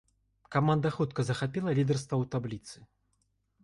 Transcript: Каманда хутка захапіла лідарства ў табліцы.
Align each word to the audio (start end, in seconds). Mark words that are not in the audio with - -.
Каманда 0.55 0.93
хутка 0.95 1.27
захапіла 1.29 1.77
лідарства 1.81 2.15
ў 2.25 2.35
табліцы. 2.37 2.77